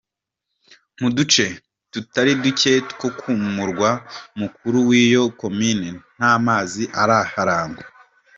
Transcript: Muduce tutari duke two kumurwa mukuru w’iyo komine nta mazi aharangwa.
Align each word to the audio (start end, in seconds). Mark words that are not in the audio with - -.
Muduce 0.99 1.45
tutari 1.91 2.31
duke 2.43 2.73
two 2.89 3.09
kumurwa 3.19 3.89
mukuru 4.39 4.77
w’iyo 4.89 5.23
komine 5.39 5.87
nta 6.15 6.31
mazi 6.45 6.83
aharangwa. 7.01 7.83